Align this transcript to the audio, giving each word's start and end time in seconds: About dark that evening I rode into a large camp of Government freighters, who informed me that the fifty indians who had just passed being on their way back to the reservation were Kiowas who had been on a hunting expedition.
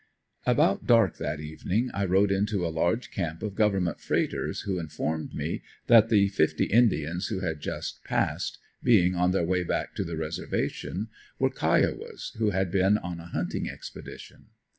About 0.47 0.87
dark 0.87 1.17
that 1.17 1.39
evening 1.39 1.91
I 1.93 2.05
rode 2.05 2.31
into 2.31 2.65
a 2.65 2.73
large 2.73 3.11
camp 3.11 3.43
of 3.43 3.53
Government 3.53 3.99
freighters, 3.99 4.61
who 4.61 4.79
informed 4.79 5.35
me 5.35 5.61
that 5.85 6.09
the 6.09 6.29
fifty 6.29 6.63
indians 6.65 7.27
who 7.27 7.41
had 7.41 7.59
just 7.61 8.03
passed 8.03 8.57
being 8.81 9.13
on 9.13 9.29
their 9.29 9.45
way 9.45 9.63
back 9.63 9.93
to 9.97 10.03
the 10.03 10.17
reservation 10.17 11.09
were 11.37 11.51
Kiowas 11.51 12.33
who 12.39 12.49
had 12.49 12.71
been 12.71 12.97
on 12.97 13.19
a 13.19 13.27
hunting 13.29 13.69
expedition. 13.69 14.47